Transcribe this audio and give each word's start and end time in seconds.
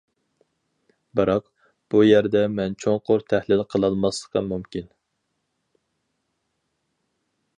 بىراق، 1.19 1.51
بۇ 1.95 2.01
يەردە 2.05 2.41
مەن 2.61 2.77
چوڭقۇر 2.85 3.25
تەھلىل 3.33 3.63
قىلالماسلىقىم 3.73 4.51
مۇمكىن. 4.53 4.89